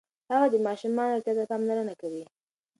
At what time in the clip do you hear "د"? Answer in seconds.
0.49-0.55